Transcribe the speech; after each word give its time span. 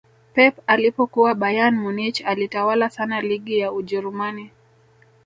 pep 0.33 0.55
alipokuwa 0.67 1.35
bayern 1.35 1.75
munich 1.75 2.21
alitawala 2.25 2.89
sana 2.89 3.21
ligi 3.21 3.57
ya 3.59 3.71
ujerumani 3.71 4.51